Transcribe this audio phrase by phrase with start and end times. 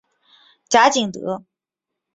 [0.67, 1.45] 贾景德。